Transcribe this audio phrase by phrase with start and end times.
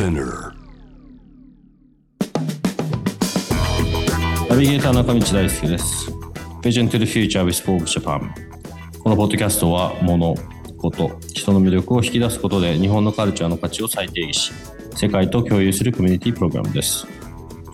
[0.00, 0.54] Spinner.
[4.48, 6.10] ナビゲーター中道大輔です。
[6.62, 8.30] Vision to the Future with Forbes Japan。
[9.02, 10.34] このポッドキャストは、物、
[10.78, 14.52] こと、人の魅力を引き出すことで日本のカルチャーの価値を再定義し、
[14.96, 17.06] 世界と共有するコミュニティプログラムです。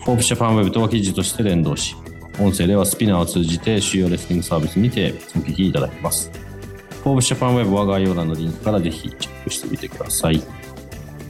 [0.05, 1.95] Forbes Japan Web とは記事として連動し、
[2.41, 6.29] 音声では Spinner を通じて主要リスニングサービスにてお聞きいただけます。
[7.05, 10.43] Forbes Japan Web は概要欄のリンクからぜひチェックしてみてください。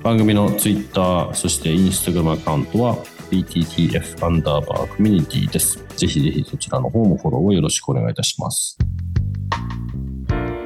[0.07, 2.95] 番組の Twitter、そして Instagram アカウントは
[3.29, 5.83] BTTF アンダーバーコミュニティです。
[5.97, 8.77] ぜひぜひそちらの方もフォローをよろしくお願いいたします。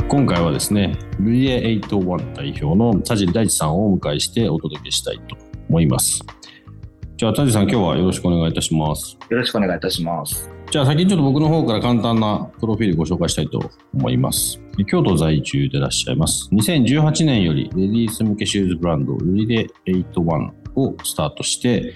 [0.07, 5.35] 今回はですね、VA81 代表の田尻大地さんをお迎えしてお届けしたいと
[5.69, 6.23] 思います。
[7.17, 9.17] じゃあ田尻さん、今日はよろしくお願いいたします。
[9.27, 10.51] よろしくお願いいたします。
[10.72, 13.59] じゃあ先にちょっと僕の方から簡単なプロフィールご紹介したいと
[13.94, 14.58] 思います。
[14.88, 16.47] 京都在住でいらっしゃいます。
[16.53, 21.94] 2018年よりレディース向けシューズブランドユリレ81をスタートして、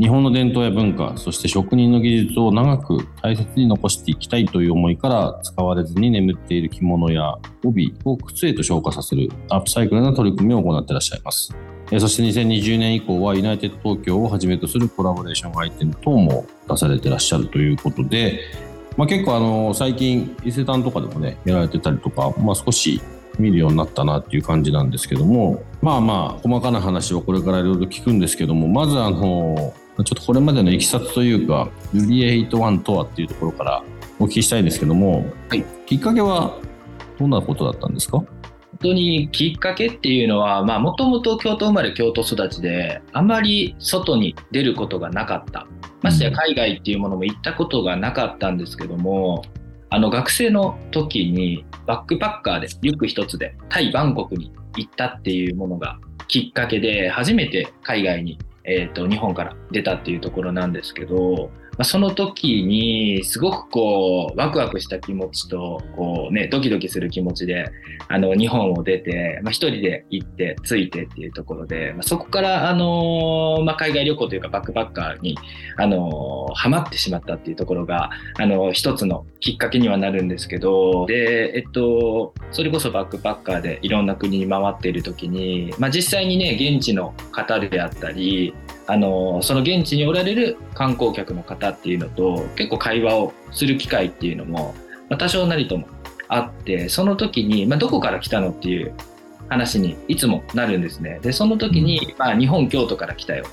[0.00, 11.56] 日本の伝統や文化、そして職人の技術を長く大切に残していきたいという思いから使われずに眠っている着物や帯を靴へと昇華させるアップサイクルな取り組みを行っていらっしゃいます。
[11.92, 18.40] えーそして2020年以降はユナイテッド東京をはじめとするコラボレーションアイテム等も出されていらっしゃるということで、
[18.96, 23.00] まあ、結構あの最近伊勢丹とかでもねやられてたりとか、まあ、少し
[23.38, 33.84] 見るようになったなっていう感じなんですけどもまあまあ細かな話をこれからいろいろ聞くんですけどもまずあのちょっとこれまでのいきさつというかユリエイトワンとはっていうところから
[34.18, 35.62] お聞きしたいんですけども、はい。
[35.86, 36.58] きっかけは
[37.18, 38.18] どんなことだったんですか？
[38.18, 38.26] 本
[38.88, 45.66] 当にきっかけっていうのは、まあ、もともと京都生まれ京都育ちで、あまり外に出ることがなかった。
[46.02, 49.42] ましてや海外っていうものも行ったことがなかったんですけども、
[49.90, 55.98] あの学生の時にバックパッカーでリュック一つでタイ・バンコクに行ったっていうものが
[56.28, 67.70] きっかけで初めて海外に、えー、と日本から出たっていうところなんですけど、まあ、その時にすごくこうワクワクした気持ちとこう、ね、ドキドキする気持ちで
[68.08, 75.36] あの日本を出て、まあ、一人で行って着いてっていうところで、まあ、そこから、あのまあ、海外旅行というかバックパッカーに、
[75.76, 88.54] あのハマってしまったっていうところが、あの一つのきっかけにはなるんですけどで、えっと、それこそバックパッカーでいろんな国に回っている時に、まあ、実際にね現地の方であったり
[88.86, 94.74] あのその現地におられる観光客の方っていうのと結構会話をする機会っていうのも、
[95.08, 95.88] まあ、多少なりとも
[96.28, 98.94] あってその時に、まあ、どこから来たのっていう
[99.48, 101.20] 話にいつもなるんですね。
[101.22, 103.44] でその時に、まあ、日本京都から来たよ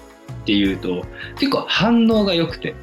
[0.44, 1.06] っていうと
[1.40, 2.76] 結構反応が良くて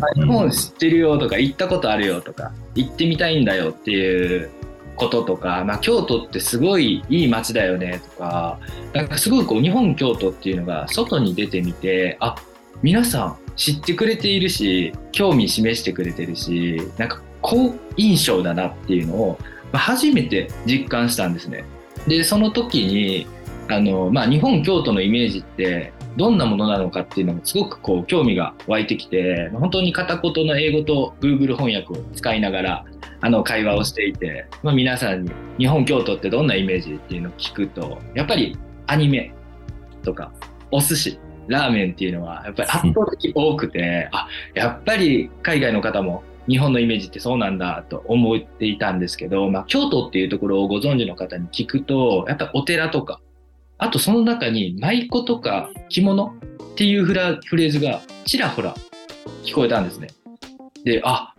[0.00, 4.50] あ日本知ってるよとか行ったことあるよとか行ってみたいんだよっていう
[4.96, 8.58] こととか、まあ、京都ってすごいいい街だよねとか
[8.92, 12.36] なんかすごいこう日本京都っていうのが外に出てみてあ
[12.82, 19.38] 皆さん知ってくれているし興味示してくれてるしなんか好印象だなっていうのを、
[19.72, 21.64] まあ、初めて実感したんですね。
[22.08, 23.26] でその時に
[23.68, 32.84] あの、まあ、日本京都のイメージってどんなものなのかっていうのもすごくこう興味が湧いてきて本当に片言の英語と Google 翻訳を使いながら
[33.20, 39.32] あの会話をしていて、まあ、皆さんに日本京都ってどんなイメージっていうのを聞くとやっぱりアニメ
[40.02, 40.32] とか
[40.70, 53.20] お寿司ラーメンっていうのはやっぱり圧倒的多くてあやっぱり海外の方も日本のイメージってそうなんだと思っていたんですけど、まあ、京都っていうところをご存知の方に聞くとやっぱりお寺とか
[53.78, 56.34] あとその中に舞妓とか着物
[56.72, 58.74] っていうフレーズがちらほら
[59.44, 60.08] 聞こえたんですね。
[60.84, 61.34] で、あ、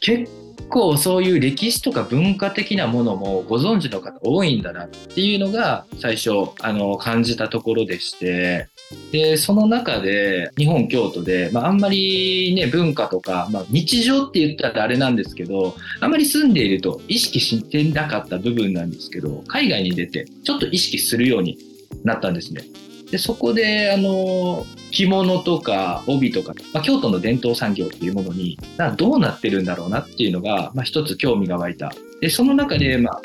[0.00, 0.30] 結
[0.68, 6.30] 構そういう歴史とか文化的なものもご存知の方多いんだなっていうのが最初
[6.60, 8.68] あの感じたところでして、
[9.12, 21.58] で、その中で日本京都で、まあ、あんまりね、文化とか、まあ、日常って言ったらあれなんですけど、あんまり住んでいると意識してなかった部分なんですけど、海外に出てちょっと意識するように
[22.04, 22.62] なったんですね。
[23.10, 33.20] でそこであの着物とか帯とか、まあ、京都の伝統産業っていうものになどうなってるんだろうなっていうのが、まあ、一つ興味が湧いたでその中で、まあ、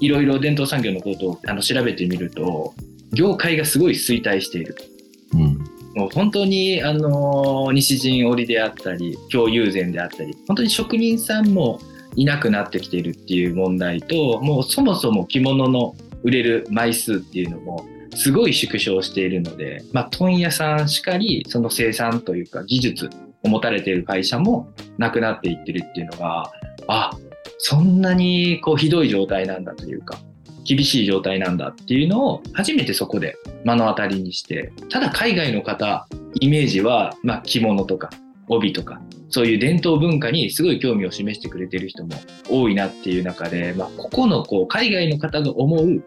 [0.00, 2.74] いろいろ伝統産業のことをあの調べてみると
[3.12, 4.76] 業界がすごい衰退している。
[5.34, 5.58] うん。
[5.94, 11.80] もう本当に、あのー西陣織であったり、京友禅であったり、本当に職人さんも
[12.16, 17.84] いなくなってきているっていう問題と、もうそもそも着物の売れる枚数っていうのも、
[18.14, 23.10] すごい縮小しているので、まあ、問屋さんしかり、その生産というか技術
[23.42, 24.68] を持たれている会社も
[24.98, 26.50] なくなっていってるっていうのが、
[26.88, 27.10] あ、
[27.58, 30.18] そんなにこうひどい状態なんだというか、
[30.64, 36.06] 厳しい状態なんだっていうのを初めてそこで目の当たりにして、ただ海外の方、
[36.40, 38.10] イメージは、まあ、着物とか
[38.48, 42.10] 帯とか、そういう伝統文化にすごい興味を示してくれてる人も
[42.48, 46.02] 多いなっていう中で、まあ、ここのこう海外の方が思う、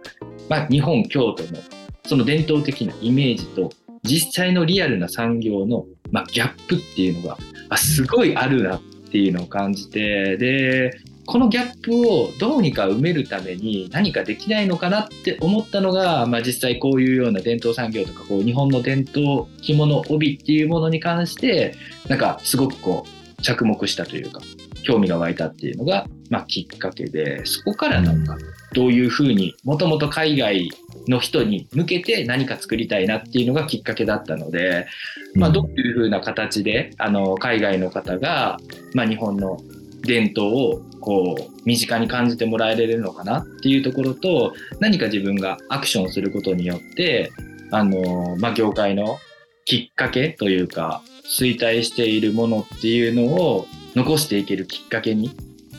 [0.50, 1.60] まあ、日本、京都の
[2.06, 3.72] その伝統的なイメージと
[4.04, 7.38] 実際のリアルな産業の、まあ、ギャップっていうのが
[7.70, 21.76] あすごいあるなっていうのを感じてでこのギャップをどうにか埋めるために何かできないのかなって思ったのが、まあ、実際こういうような伝統産業とかこう日本の伝統着物帯っていうものに関して
[22.10, 24.42] なんかすごくこう着目したというか
[24.84, 28.38] 興味が湧いたっていうのが、まあ、きっかけでそこからなんか
[28.74, 30.70] どういうふうにもともと海外
[31.08, 34.88] の人に向けて何か作りたいなっていうのがきっかけだったので、
[35.36, 38.58] まあ、どういうふうな形であの海外の方が、
[38.94, 39.58] まあ、日本の
[40.02, 47.32] 伝統をこう身近に感じてもらえれるのかなっていうところと何か自分がアクションすることによって
[47.72, 49.18] あの、まあ、業界の
[49.66, 53.66] きっかけというか衰退しているものっていうのを
[53.96, 55.36] 残していけるきっかけに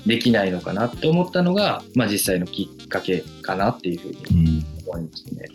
[0.07, 4.65] できないのかなって思ったのが、まあ、実際のきっかけかなっていうふうにうん。
[4.87, 5.49] 思いますね。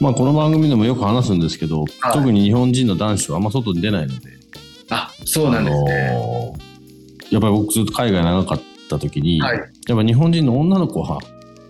[0.00, 2.12] まあ、この番組でもよく話すんですけど、はい。
[2.12, 4.30] 特に日本人の男子はあんま外に出ないので、
[4.90, 6.08] あそうなんですね。
[6.10, 6.66] あのー
[7.30, 9.58] やっぱり僕ずっと海外長かった時に、はい。
[9.58, 11.18] やっぱ日本人の女の子は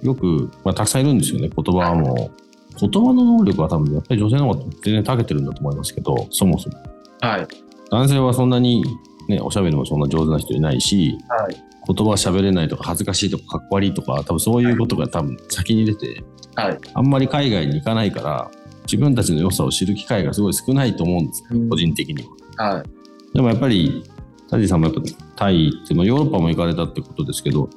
[0.03, 1.49] よく、まあ、たくさんいるんですよね。
[1.49, 2.31] 言葉も、
[2.79, 6.77] 言葉の能力は多分やっぱり女性の方が全然長けてるんだと思いますけどそもそも。
[7.21, 7.49] はい。
[7.91, 8.85] 男性はそんなに、
[9.29, 16.23] ね、おしゃべりもそんな上手な人いないしはい言葉喋れないとか恥ずかしいとかかっこ悪いとか多分そういうことが多分先に出て、
[16.55, 18.51] はいあんまり海外に行かないから
[18.85, 22.25] 自分たちの良さを知る機会がすごい少ないと思うんですよ、うん個人的に
[22.57, 22.75] は。
[22.75, 22.97] はい
[23.37, 24.03] でもやっぱり、
[24.49, 25.03] タジーさんもやっぱ
[25.37, 27.69] タイって、まあ、ヨーロッパも行かれたってことですけど、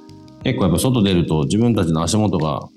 [0.43, 2.69] 結構やっぱ外出ると自分たちの足元が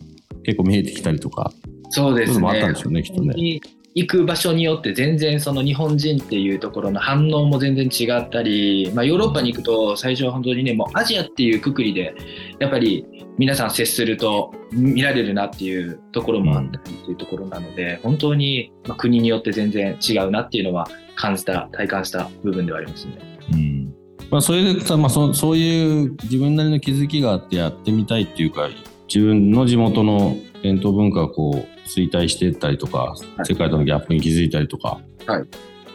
[0.42, 1.52] 結構見えてきたりとか、
[1.90, 3.60] そうですそういうのもあったんねでしょうね、きっとね。
[3.94, 12.14] 行く場所によって全然その日本人っていうところの反応も全然違ったり、まあ、ヨーロッパに行くと最初は本当にねもうアジアっていうくくりで
[12.58, 13.06] やっぱり
[13.38, 20.86] 皆さん接すると見られるなっていうところもあったりっていうところなので、本当に国によって全然違うなっていうのは
[21.16, 23.18] 感じた体感した部分ではありますね。
[23.52, 23.94] うん
[24.30, 28.68] まあ、それでさ、まあそ、そういう自分なりの気づきがあってやってみたいっていうか、
[29.12, 33.46] 自分の地元の伝統文化がこう衰退していったりとか、はい。
[33.46, 35.44] 世界とのギャップに気づいたりとか、、は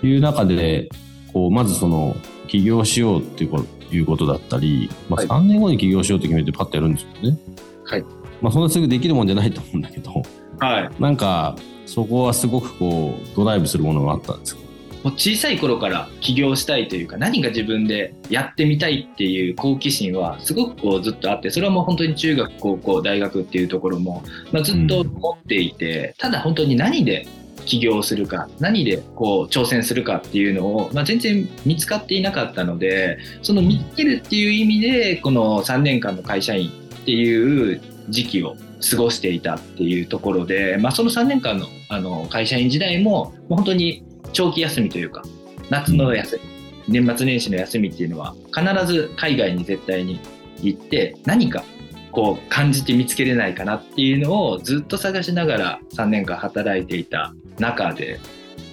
[0.03, 0.07] い。
[0.07, 0.89] いう中で、
[1.33, 2.15] こうまずその
[2.47, 5.27] 起業しようっていうことだったり、まあ、はい。
[5.27, 7.37] 3年後に起業しようって決めてパッとやるんですよね。
[7.85, 8.05] はい。
[8.41, 10.11] まあ、そんなすぐできるもんじゃないと思うんだけど、
[10.59, 11.55] はい、なんか
[11.85, 14.61] そこはすごくこうドライブするものがあったんですか
[15.07, 24.21] もう小さい頃から起業したいというか何か自分でやってみたいっていう好奇心はすごくこうずっとあってそれはもう本当に中学高校大学っていうところも、
[24.51, 27.25] まあ、ずっと持っていて、ただ本当に何で
[27.65, 36.71] 起業するか何でこう挑戦するかっていうのを、まあ、全然見つかっていなかったのでその見つけるっていう意味でこの3年間の会社員っ
[37.05, 38.55] ていう時期を
[38.89, 44.03] 過ごしていたっていうところで、まあ、その3年間のあの会社員時代も本当に
[44.33, 45.23] 長期休みというか
[45.69, 46.39] 夏の休
[46.87, 50.19] み、年末年始の休みっていうのは必ず海外に絶対に
[50.61, 51.63] 行って何か
[52.11, 58.19] こう感じて見つけれないかなっていうのをずっと探しながら3年間働いていた中で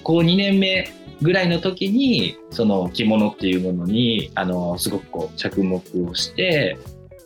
[0.03, 0.89] こう2年目
[1.21, 6.77] ぐらいの時にその着物っていうものにあのすごくこう着目をして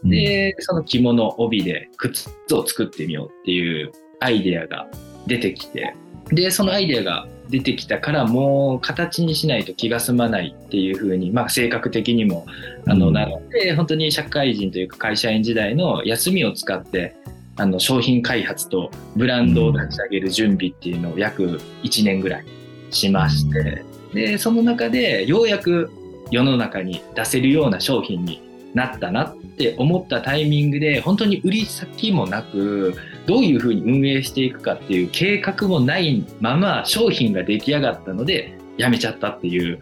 [0.03, 4.88] でその着物帯で靴を作ってみようっていうアイデアが
[5.27, 5.95] 出てきて
[6.31, 12.45] でそのアイデアが出てきたからもう形にしないと気が済まないっていう風にまあ性格的にも
[12.87, 13.13] あの、うん。
[13.13, 17.15] なので本当に社会人というか会社員時代の休みを使って
[17.57, 22.45] あの商品開発とブランドを立ち上げる準備っていうのを約1年ぐらい
[22.91, 25.91] しましてでその中でようやく
[26.31, 28.41] 世の中に出せるような商品に
[28.73, 32.95] なったなって思ったタイミングで本当に売り先もなく
[33.25, 39.79] どういうふうに運営していくかっていう計画もないまま商品が出来上がったのでやめちゃったっていう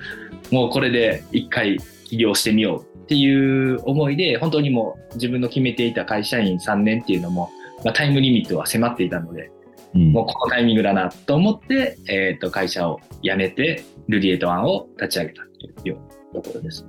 [0.51, 7.49] もうこれで一回起業してみようっていう思いで本当にもう自分の決めていた会社員3年っていうのも、
[7.83, 9.51] まあ、タイムリミットは迫っていたので
[9.93, 10.11] うん。
[10.11, 15.45] もうこのタイミングだなと思って、えっと会社を辞めて、ルリエイトワンを立ち上げたっ
[15.83, 15.97] ていう
[16.33, 16.85] ところです。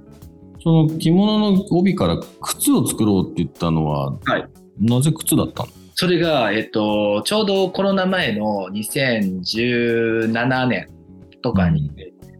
[0.61, 4.49] その着物の帯から靴を作ろうって言ったのは、はい。
[4.81, 5.69] なぜ靴だったの？
[6.00, 10.87] それが、えっと、ちょうどコロナ前の2017年
[11.43, 11.90] とかに、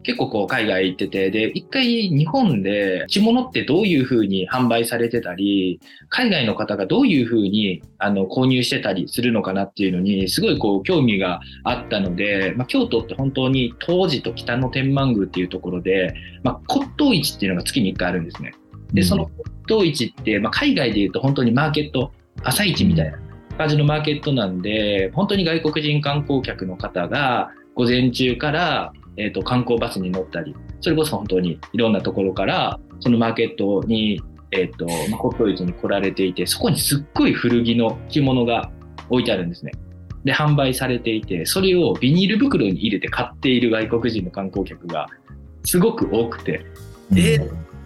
[0.05, 18.53] 結構こう海外行ってて、で、一回日本で着物ってどういう風に販売されてたり、海外の方がどういう風にあの購入してたりするのかなっていうのに、すごいこう興味があったので、まあ、京都って本当に当時と北の天満宮っていうところで、まあ、骨董市っていうのが月に1回あるんですね。
[18.93, 19.29] で、その
[19.69, 22.12] 骨董市って、まあ、海外で言うと本当にマーケット、
[22.45, 23.19] 朝市みたいな
[23.59, 34.23] 感じのマーケットなんで、本当に外国人観光客の方が午前中から、えー、と観光バスに乗ったり、それこそ本当にいろんなところから、そのマーケットに、
[34.53, 38.71] えーとまあ、骨董市に来られていて、そこにすっごい古着の着物が
[39.11, 39.73] 置いてあるんですね。
[40.25, 45.09] で、販売されていて、それをビニール袋に入れて買っている外国人の観光客が
[45.65, 46.65] すごく多くて、
[47.17, 47.38] え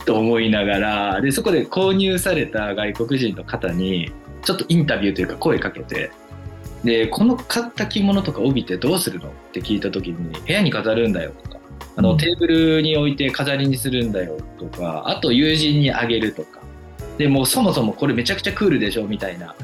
[0.05, 4.11] と思いながらでそこで購入された外国人の方に
[4.45, 6.11] ちょっとインタビューというか声かけて
[6.85, 11.59] でこの買った着物とか帯ってどうするのって聞いた時に部屋に飾るんだよとか
[11.97, 12.05] あうん。
[12.05, 16.61] のテーブルに置いて飾りにするんだよとかあと友人にあげるとか。
[17.19, 19.55] でもうそもそもこれめちゃくちゃクールでしょみたいな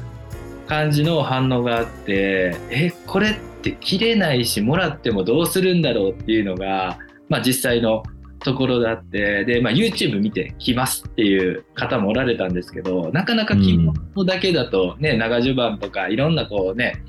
[0.67, 8.03] 感じの反応があってえこれって着れないしもらってもどうするんだろうっていうのが、まあ、実際の
[8.39, 17.03] ところだってで、まあ、YouTube 見て着ますっていう方もおられたんですけどなかなか着物だけだとね、長襦袢とかいろんなこうね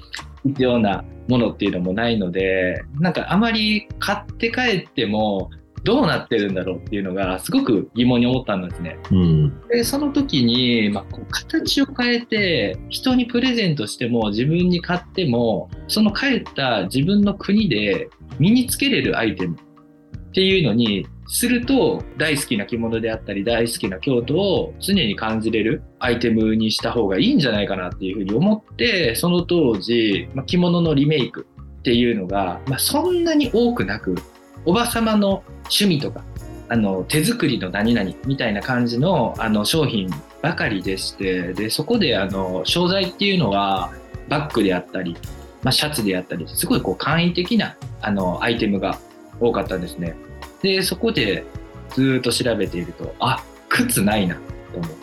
[0.45, 5.51] 必要なものっていうのもないのでなんかあまり買って帰っても
[5.83, 8.99] どうなってるんだろうっていうのがすごく疑問に思ったんですね。
[9.11, 9.69] うん。
[9.69, 31.47] でその時に、まあ、こう形を変えて人にプレゼントしても自分に買ってもその帰った自分の国で身につけれるアイテムっていうのにすると大好きな着物であったり大好きな京都を常に感じれるアイテムにした方がいいんじゃないかなっていうふうに思ってその当時、ま、着物のリメイク
[31.79, 34.17] っていうのが、ま、そんなに多くなく
[34.65, 36.25] おばさまの趣味とか
[36.69, 40.11] あの手作りの何々みたいな感じのあの商品
[40.43, 43.93] ばかりでしてでそこであの商材っていうのは
[44.29, 45.17] バッグであったり、
[45.63, 48.99] まあ、シャツであったりすごいこう簡易的なあのアイテムが
[49.39, 50.17] 多かったんですね。
[50.63, 51.45] でそこで
[51.91, 54.41] ずっと調べているとあ靴ないなと
[54.79, 54.97] 思って。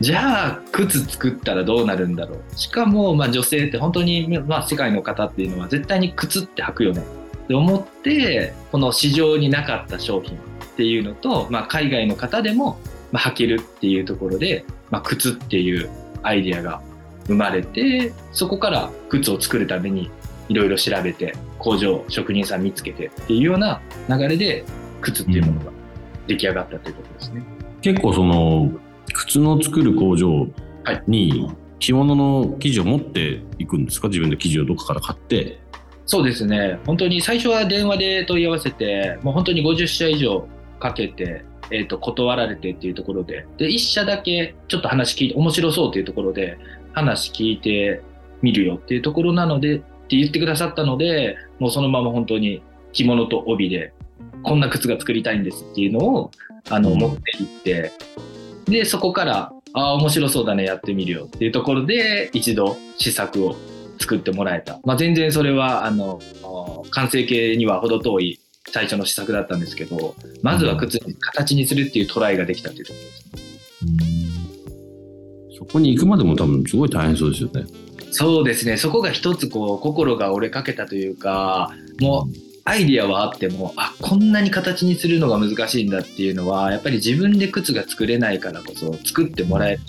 [0.00, 2.56] じゃあ靴作ったらどうなるんだろう。
[2.56, 7.02] しかも、まあ、女性って本当に、まあ、世界の方っていうのは絶対に靴って履くよね。
[7.44, 10.38] って思ってこの市場になかった商品っ
[10.76, 12.78] ていうのと、まあ、海外の方でも、
[13.12, 15.88] ま、履けるっていうところで、まあ、靴っていう
[16.22, 16.82] アイディアが
[17.26, 20.10] 生まれてそこから靴を作るために
[20.48, 24.64] いろいろ調べて工場職人さん見つけてっていうような流れで
[25.00, 25.72] 靴っていうものが
[26.26, 27.42] 出来上がったということですね。
[27.82, 28.72] 結構その、
[29.12, 30.48] 靴の作る工場
[31.06, 34.08] に着物の生地を持っていくんですか？
[34.08, 35.60] 自分で生地をどっかから買って。
[36.08, 40.46] そうですね本当に最初は電話で問い合わせてもう本当に50社以上
[40.78, 46.58] かけて、えー、と断られてっていうところでで1社だけちょっと話聞いて面白そうっていうところで
[46.92, 48.02] 話聞いて
[48.40, 53.92] みるよっていうところなのでって言ってくださったのでもうそのまま本当に着物と帯で
[54.42, 56.30] こんな靴が作りたいんですっていうのを
[56.70, 57.92] あのうん持っていって
[58.66, 63.56] でそこからああ面白そうだねやってみるよっていうところで一度試作を
[63.98, 66.20] 作ってもらえた、まあ、全然それはあの
[66.90, 73.46] 完成形には程遠い最初の試作だったんですけどまずは靴に形にするっていうトライができたというところですね。
[75.58, 77.64] そこに行くまでも多分すごい大変そうですよね。
[78.10, 78.76] そうですね。
[78.76, 89.80] そこが一つこう心が折れかけたというかもうアイディアはあってもあこんなに形にするのが難しいんだっていうのはやっぱり自分で靴が作れないからこそ作ってもらえる。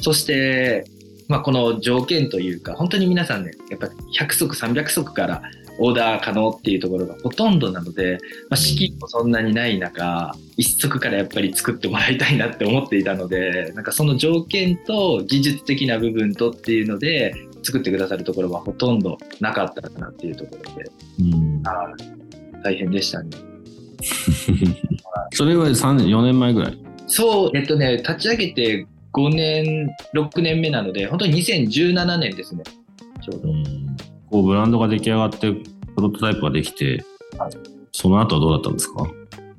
[0.00, 0.84] そして、
[1.26, 5.42] まあ、この条件というか本当に皆さんねやっぱ100足300足から
[5.78, 8.18] オーダー可能っていうところがほとんどなので、
[8.50, 21.62] まあ、資金もそんなにない中一足からやっぱり作ってもらいたいなって思っていたのでなんかその条件と技術的な部分とっていうので作ってくださるところはほとんどなかったかなっていうところでうん、
[22.62, 23.30] 大変でしたね。
[25.34, 26.78] それは3 4年前ぐらい？
[27.06, 32.62] そう、えっとね、立ち上げて5年、6年目なので、本当に2017年ですね、
[33.22, 33.48] ちょうど。
[34.30, 35.64] こうブランドが出来上がってプ
[35.96, 37.04] ロトタイプができて、
[37.38, 37.52] はい
[37.90, 39.10] その後はどうだったんですか？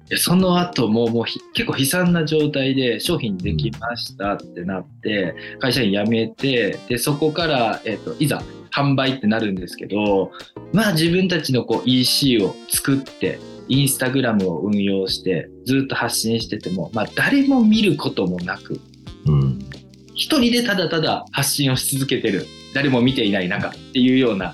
[0.07, 10.31] でその後もうもうひ結構悲惨な状態で商品できましたってなって会社員辞めてでそこから、えっといざ販売ってなるんですけど
[10.73, 18.81] まあ自分たちのこう EC を作ってインスタグラムを運用してずっと発信してても、まあ、誰も見ることもなくうん。
[20.19, 24.53] 一人でただただ発信をし続けてる誰も見ていない中っていうような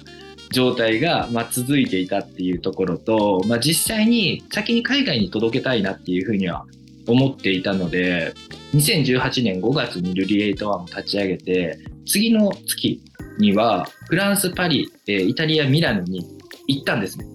[0.51, 6.65] 状態が、まあ、続いていたっていうところと、まあ、実際に先に海外に届けたいなっていうふうには
[7.07, 8.34] 思っていたので
[8.75, 13.01] 2018年5月にルリエイトワンを立ち上げて次の月
[13.39, 16.24] にはフランスパリ、えーイタリアミラノに
[16.67, 17.25] 行ったんですね。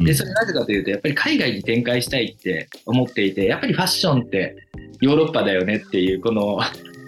[0.00, 4.56] でそれなぜかというとやっぱり海外に展開したいって思っていてやっぱりファッションって
[5.00, 6.60] ヨーロッパだよねっていうこの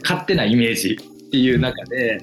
[0.02, 2.22] 勝手なイメージっていう中で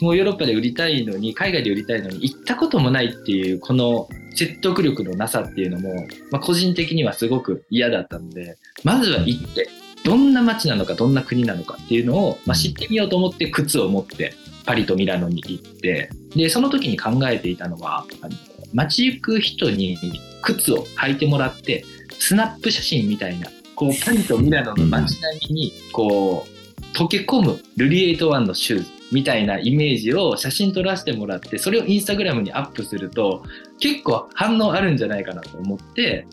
[0.00, 9.68] もうヨーロッパで売りたいのに海外で売りたいのに行ったこともないっていうこの説得力のなさっていうのも、まあ、個人的にはすごく嫌だったのでまずは行って
[10.04, 18.34] どんな街なのかどんな国なのかっていうのを、まあ、知ってみようと思って靴を持ってパリとミラノに行ってでその時に考えていたのはあの
[18.72, 19.98] 街行く人に
[20.42, 21.84] 靴を履いてもらって
[22.18, 26.49] スナップ写真みたいなこうパリとミラノの街並みにこう
[26.94, 33.42] 溶け込むルリエイトワンのシューズみたいなイメージを写真撮らせてもらってそれをインスタグラムにアップすると
[33.80, 36.26] 結構反応あるんじゃないかなと思って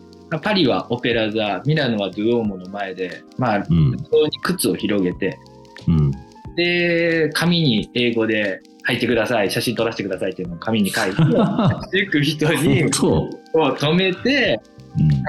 [0.44, 3.98] パリはオペラ座ミラノはドゥオーモの前でまあうに
[4.44, 5.38] 靴を広げて
[5.88, 6.12] うん。
[6.56, 13.00] で紙に英語で「履いてください写真撮らせてください」っていうのを紙に書いて 行く人に本当？
[13.00, 14.77] こう止めてうん。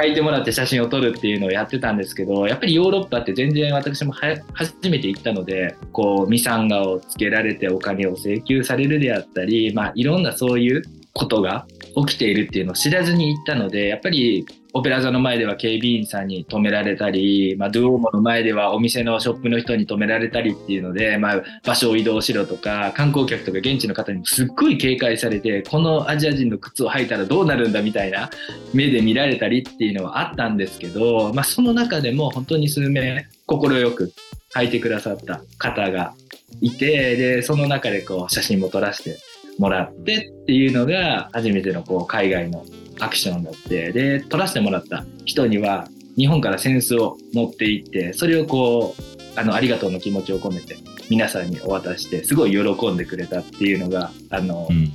[0.00, 4.42] 書いてもらって写真を撮るっていうのをやってたんですけどやっぱりヨーロッパって全然私も初
[4.88, 10.82] めて行ったのでこうミサンガをつけられてお金を請求されるであったり、まあ、いろんなそういう
[11.12, 11.66] ことが
[12.06, 14.46] 起きているっていうのを知らずに行ったのでやっぱり
[14.78, 28.30] オペラ座の前では警備員さんに止められたり、まあ、ドゥオーモの前ではお店のショップの人に止められたりっていうので、まあ、場所を移動しろとか観光客とか現地の方にもすっごい警戒されてこのアジア人の靴を履いたらどうなるんだみたいな
[28.72, 33.58] 目で見られたりっていうのはあったんですけど、まあ、その中でも本当に数名快
[33.92, 34.12] く
[34.54, 36.14] 履いてくださった方が
[36.60, 39.18] いてでその中でこう写真も撮らせて
[39.58, 42.64] もらってっていうのが初めてのこう海外の
[43.00, 50.76] アクションだってで撮らせてもらった人には日本からセンスを持って行ってそれをこうあのありがとうの気持ちを込めて
[51.10, 54.92] 皆さんにお渡ししてすごい喜んでくれたっていうのがあの、うん。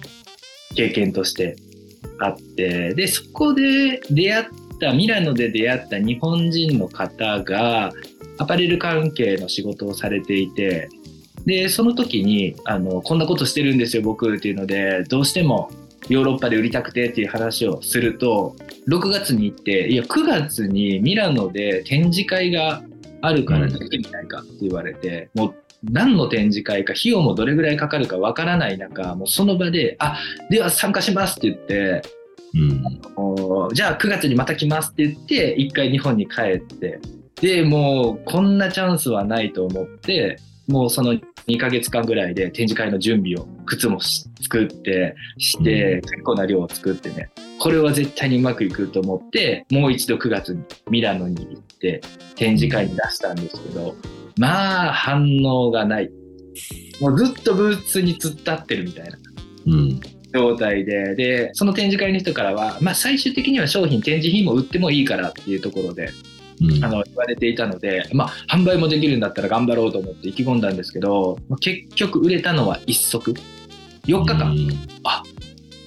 [0.75, 1.55] 経験として
[2.19, 4.45] あってでそこで出会っ
[4.79, 7.91] たミラノで出会った日本人の方が
[8.37, 10.89] アパレル関係の仕事をされていて
[11.45, 15.69] でその時にあのこんなことしてるんですよ僕っていうのでどうしても
[16.09, 18.55] ヨーロッパで売りたくてっていう話をすると
[18.87, 22.83] 6月に行っていや9月にミラノで展示会が
[23.21, 32.01] あるから出てみないかって言われて、もう何の展示会か費用もどれぐらいかかるかわからない中もうその場で「あでは参加します」って言って
[32.53, 32.83] うん。
[33.15, 36.99] おじゃあ9月にまた来ますって言って一回日本に帰って
[37.41, 52.01] でもうこんなチャンスはないと思ってもうその2ヶ月間ぐらいで展示会の準備を靴もし作ってして、結構な量を作ってねこれは絶対にうまくいくと思ってもう一度9月にミラノに行って
[52.35, 53.95] 展示会に出したんですけど
[54.37, 56.09] まあ反応がない
[57.01, 59.17] もうずっとブーツに突っ立ってるみたいな
[59.65, 59.99] うん。
[60.33, 66.13] 状態で、で、その展示会の人からは、まあ最終的には商品、展示品も売ってもいいからっていうところで、うん。
[66.81, 73.33] あの、言われていたので、まあ販売もできるんだったら頑張ろうと思って意気込んだんですけど、まあ結局売れたのは一足。
[74.05, 74.69] 4日間、うん。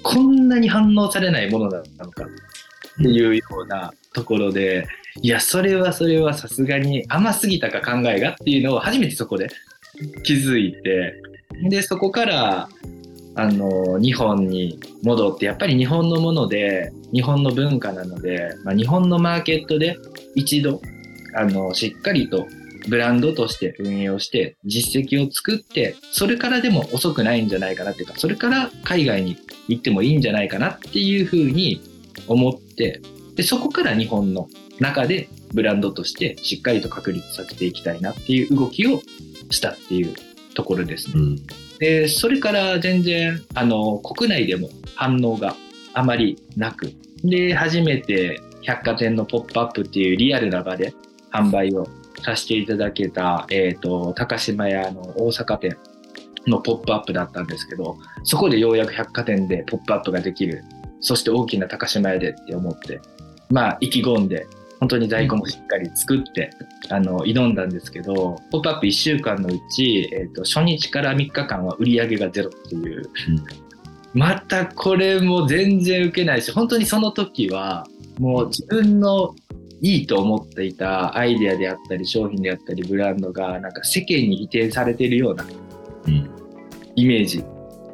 [0.02, 2.28] こんなに反応されないものだったのかっ
[3.02, 4.86] ていうようなところで、
[5.20, 9.48] いや、それはそれはさすがに甘すぎたか考えがっていうのを初めてそこで
[10.22, 11.14] 気づいて、
[11.68, 12.68] で、そこから、
[13.36, 19.98] あの、日本に戻って、やっぱり日本のもので、日本の文化なので、まあ、日本のマーケットで
[20.34, 20.80] 一度、
[21.34, 22.46] あの、しっかりと
[22.88, 29.36] ブランドとして運用して、実績を作って、それからでも遅くないんじゃないかなっていうか、それから海外に
[29.68, 31.82] 行ってもいいんじゃないかなっていうふうに
[32.28, 33.02] 思って、
[33.34, 34.48] で、そこから日本の
[34.80, 39.02] 中でブランドとしてしっかりと確立させていきたいなっていう動きを
[39.50, 40.14] したっていう
[40.54, 41.12] ところですね。
[41.16, 41.65] うん。
[41.78, 45.54] で、それから全然、あの、国内でも反応が
[45.94, 46.92] あまりなく、
[47.24, 50.94] で、初めて百貨店のポップアップっていうリアルな場で
[51.32, 51.86] 販売を
[52.22, 55.76] させていただけた、えっ、と、高島屋の大阪店
[56.46, 60.64] のポップアップだったんですけど、そこでようやく百貨店でポップアップができる。
[61.00, 63.00] そして大きな高島屋でって思って、
[63.50, 64.46] まあ、意気込んで、
[64.80, 66.50] 本当に在庫もしっかり作って、
[66.90, 73.10] あの、挑んだんですけど、ポップアップ1週間のうち、えっ、と、初日から3日間は売り上げがゼロっていう、
[74.16, 77.86] またこれも全然受けないし本当にその時は
[78.18, 79.34] もう自分の
[79.82, 85.44] いいと思っていたアイデアであったり商品であったりブランドがなんか世間に否定されているような
[86.94, 87.44] イメージ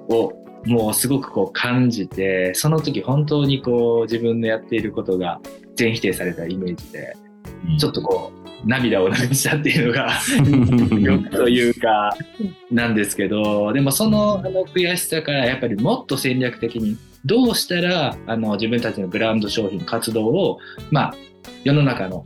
[0.08, 0.32] を
[0.64, 5.40] もうすごくこう感じてその時本当にこう自分のやっていることが
[5.76, 7.16] 全否定されたイメージで
[7.78, 8.32] ちょっとこ
[8.64, 10.12] う涙を流したっていうのが
[11.00, 12.16] よくというか
[12.70, 20.58] なんですけどでもそのあの悔しさからやっぱりもっと戦略的にどうしたらあの自分たちのブランド商品活動を、
[20.90, 21.14] まあ、
[21.64, 22.24] 世の中の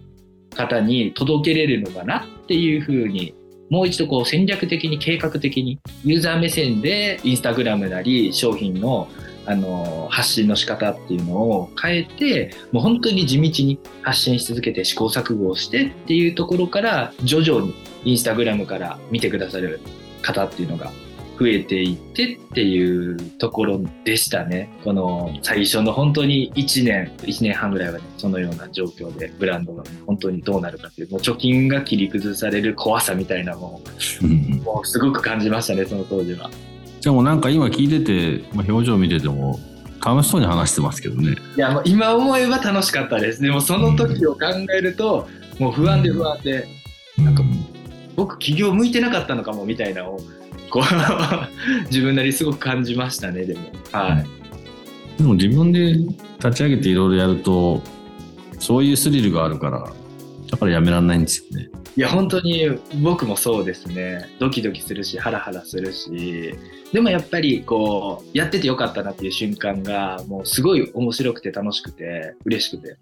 [0.54, 3.34] 方に届けれるのかなっていうふうに
[3.68, 9.08] もう一度こう戦略的に計画的にユーザー目線でインスタグラムなり商品の
[9.46, 19.80] あの発信の仕方っていうのを変えてもう本当に地道に発信し続けて試行錯誤をしてっていうところから徐々にインスタグラムから見てくださる
[20.22, 20.92] 方っていうのが
[21.38, 24.70] 増えていってっていうところでしたね。
[24.82, 33.82] この最初の本当に1年、1年半ぐらいはね、そのような状況でブランドが本当にどうなるかっていう、もう貯金が切り崩される怖さみたいなも
[34.22, 36.50] の もうすごく感じましたね、その当時は。
[37.02, 39.60] でもなんか今聞いてて、まあ、表情見てても
[40.04, 41.36] 楽しそうに話してますけどね。
[41.56, 43.42] いやもう今思えば楽しかったです。
[43.42, 44.40] でもその時を考
[44.76, 45.28] えると、
[45.58, 46.68] もう不安で不安で、
[47.18, 47.42] なんか
[48.14, 50.20] 僕起業向いてなかったのかもみたいなのを
[50.70, 50.82] こう
[51.90, 53.60] 自分なりすごく感じましたねでも。
[53.92, 54.26] はい。
[55.18, 55.94] でも自分で
[56.38, 57.82] 立ち上げていろいろやると
[58.58, 59.90] そういうスリルがあるから
[60.50, 61.68] だからやめられないんですよね。
[61.96, 64.28] いや本当に僕もそうですね。
[64.38, 66.54] ドキドキするしハラハラするし。
[66.92, 72.96] でもやっぱりこうやっててよかったなっていう瞬間がもうすごい面白くて楽しくて嬉しくて。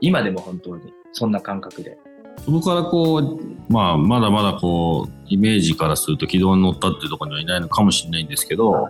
[0.00, 1.98] 今でも本当にそんな感覚で。
[2.44, 8.88] そこからこう、まあ、まだまだこうイメージからすると軌道に乗ったっていうところにはいないのかもしれないんですけど、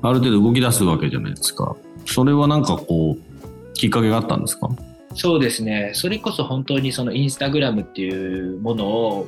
[0.00, 1.76] ある程度動き出すわけじゃないですか。
[2.06, 4.70] それはなんかこうきっかけがあったんですか？
[5.18, 5.90] そうですね。
[5.94, 9.26] それこそ本当にそのインスタグラムっていうものを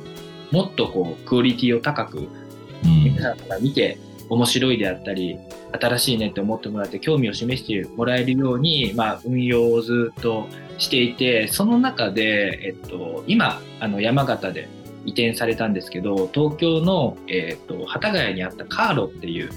[0.49, 2.29] もっとこうクオリティを高く
[2.81, 3.97] 皆さんが見て
[4.29, 5.37] 面白いであったり
[5.73, 14.69] 新しいねって思ってもらって興味を示してもらえるように、まあ、運用をずっとしていてその中で、えっと、今あの山形で
[15.05, 19.49] 移転されたんですけど東京の、えっと、幡ヶ谷にあったカーロっていう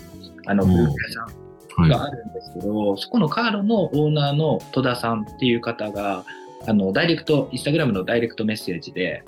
[0.46, 1.43] あのグループ屋さん
[1.76, 6.24] があるんですけど、はい、そこのカーロのオーナーの戸田さんっていう方が
[6.66, 9.24] あのダイレクトインスタグラムのダイレクトメッセージで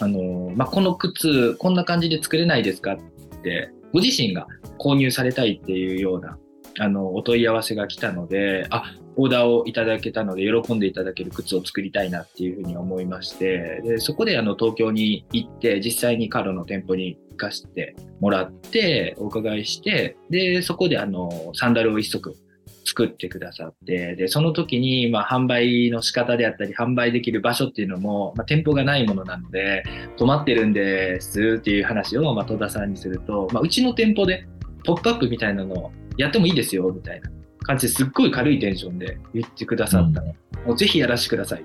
[0.00, 2.98] あの、まあ、この靴こんな感じで作れないですかっ
[3.42, 4.46] てご自身が
[4.78, 6.38] 購入されたいっていうような
[6.80, 22.36] あのお問い合わせが来たのであオーダーをいただけたので喜んでいただける靴を作りたいなっていうふうに思いましてでそこであの東京に行って実際にカーロの店舗にかせてもらってお伺いしてでそこであのサンダルを一足
[22.84, 29.84] 作ってくださってでその時にまあ販売の仕方であったり販売できる場所っていうのも、まあ、店舗がないものなので
[30.18, 34.46] 困ってるんですっていう話をま戸田さんにすると、まあ、うちの店舗で
[34.84, 37.30] ポップアップみたいなのをやってもいいですよみたいな
[37.64, 41.64] 感じですっごい軽いテンションで言ってくださったの、うん、もうぜひやらせてくださいっ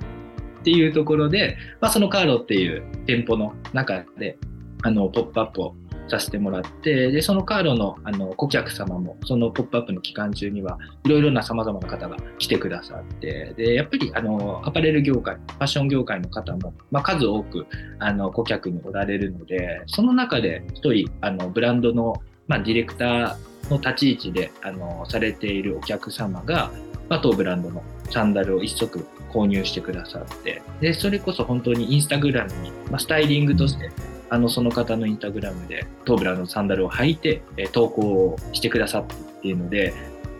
[0.63, 4.37] ていうところで、まあ、そのカーロっていう店舗の中で
[4.83, 5.75] あのポップアップを
[6.07, 17.65] させてもらってでそのカーロのあの顧客様もそのポップアップの期間中にはいろいろなさまざまな方が来てくださってでやっぱりあのアパレル業界ファッション業界の方も、まあ、数多く
[17.99, 26.71] あの顧客におられるのでその中で1人あのブランドの、まあ、ディレクターの立ち位置であのされているお客様が、
[27.07, 33.89] まあ、当ブランドのサンダルを1足購入してくださってでそれこそ本当にインスタグラムに、まあ、スタイリングとして
[34.29, 39.93] あのその方のインスタグラムで当ブラのサンダルを履いて、え投稿をしてくださったっていうので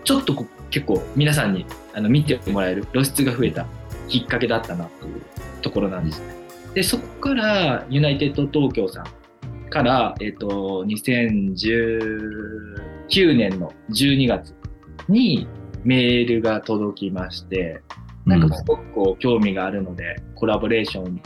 [0.03, 3.65] ちょっと結構皆さんにあの見てもらえる露出が増えた
[4.07, 5.21] きっかけだったなっていう
[5.61, 6.33] ところなんですね。
[6.73, 9.05] でそこからユナイテッド東京さん
[9.73, 14.53] から、えっ、ー、と、2019年の12月
[15.09, 15.47] に
[15.83, 17.81] メールが届きまして、
[18.25, 21.19] なんかすごくこう興味があるので、コラボレーション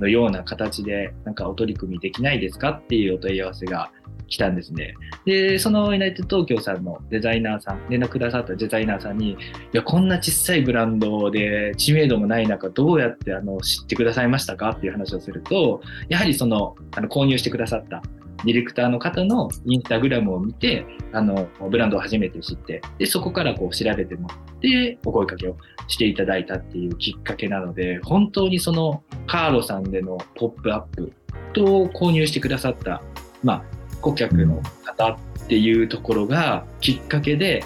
[0.00, 3.90] のような形で、なんかお取り組みできないですかっていうお問い合わせが
[4.26, 4.94] 来たんですね。
[5.26, 9.36] で、そのユナイテッド東京さんのデザイナーさん、連絡くださったデザイナーさんに、い
[9.72, 14.70] や、こんな小さいブランドで知名度もない中、どうやってあの知ってくださいましたか？
[14.70, 18.02] っていう話をすると、やはりその、あの購入してくださった
[18.44, 25.56] ディレクターの方のインスタグラムを見て、あの、ブランドを初めて知って、で、そこからこう調べてもらって、お声かけを
[25.88, 31.12] していただいたっていうきっかけなので、本当にそのカーロさんでのポップアップ
[31.52, 33.02] と購入してくださった、
[33.42, 33.64] まあ、
[34.04, 37.64] 顧客の方っていうところがきっかけで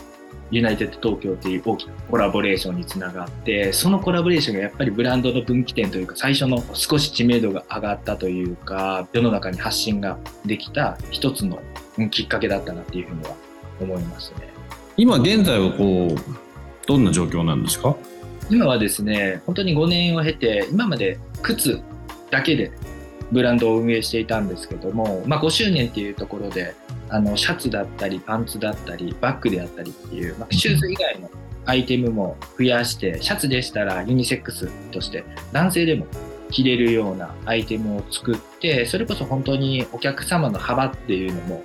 [0.50, 11.60] ユナイテッド東京っていう大きなコラボレーションにつながってそのコラボレーションがやっぱりブランドの分岐点というか最初の少し知名度が上がったというか世の中に発信ができた一つの
[12.10, 13.34] きっかけだったなっていうふうには
[13.80, 14.48] 思いますね。
[14.96, 16.16] 今現在はこう
[16.86, 17.96] どんな状況なんですか？
[18.48, 21.80] 今はですね本当に5年を経て今まで靴
[22.30, 22.72] だけで
[23.32, 26.74] ブランドを運営していたんですけども、まあ、5周年っていうところで
[27.08, 31.30] あのシャツだったりパンツだったりバッグであったりっていう、まあ、シューズ以外の
[31.66, 36.06] アイテムも増やしてシャツでしたらユニセックスとして男性でも
[36.50, 41.62] 着れるようなアイテムを作ってそれこそ本当にお客様の幅っていうのも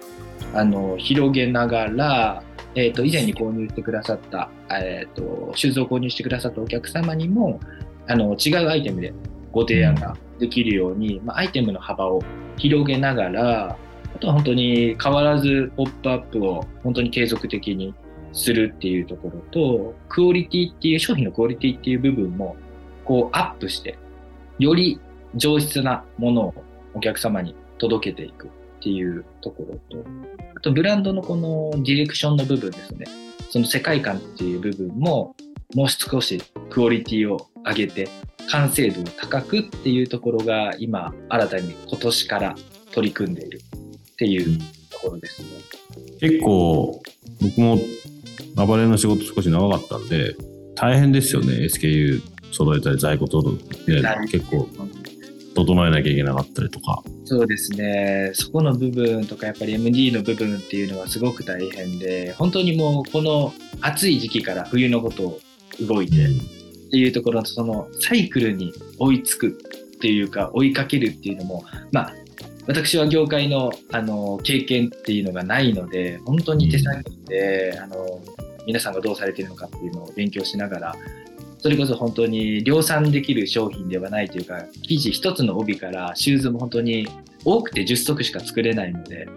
[0.54, 2.44] あの広げながら、
[2.76, 7.60] えー、と以前に購入してくださった、えー、とシューズを購入してくださったお客様にも
[8.08, 9.14] あの違うアイテムで
[9.54, 12.22] ご提案ができるように、まあ、アイテムの幅を
[12.58, 13.78] 広げながら
[14.16, 17.94] あとは本当に変わらずポップアップを本当に継続的に
[18.34, 22.56] するっていうところと、クオリティっていう、商品のクオリティっていう部分も、
[23.06, 23.98] こうアップして、
[24.60, 25.00] より
[25.36, 26.54] 上質なものを
[26.96, 28.50] お客様に届けていくっ
[28.82, 30.06] ていうところと、
[30.56, 33.06] あとブランドのこのディレクションの部分ですね。
[33.50, 35.36] その世界観っていう部分も、
[35.76, 38.08] もう少しクオリティを上げて、
[38.50, 42.56] 完成度を高くっていうところが今、新たに今年から
[42.92, 43.62] 取り組んでいる
[44.14, 45.48] っていうところですね。
[46.20, 47.02] 結構
[47.42, 47.80] 僕も
[48.56, 50.36] 暴れの仕事少し長かったんで
[50.76, 51.54] 大変ですよね。
[51.66, 53.58] SKU 揃えたり在庫取る
[54.32, 54.68] 結構
[55.56, 57.04] 整えなきゃいけなかったりとか。
[57.26, 58.32] そうですね。
[58.34, 65.40] そこの部分とかやっぱり MD の部分っていうのはすごく大変で本当にもうこの暑い時期から冬のことを
[65.82, 66.28] 動いて、
[66.94, 69.52] っていうところのそのサイクルに追いつくっ
[70.00, 72.14] ていうか追いかけるっていうのもまあ
[72.68, 78.22] 私は業界のあの経験っていうのがないので本当に手先で、あの
[78.68, 80.96] 皆さんがどうされているのかっていうのを勉強しながら
[81.58, 87.08] それこそ本当に量産できる商品ではないというか生地1つの帯からシューズも本当に
[87.44, 89.28] 多くて10足しか作れないので、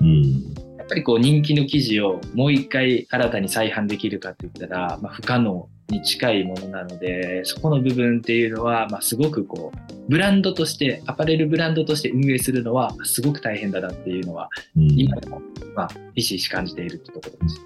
[0.00, 15.40] うん、やっぱりこう人気の生地をもう一回新たに再販できるかって言ったら、まあ、不可能に近いものなのでそこの部分っていうのは、まあ、すごくこうブランドとしてアパレルブランドとして運営するのはすごく大変だなっていうのは、うん、今でも、
[15.74, 17.60] まあ、ひしひし感じているってところです。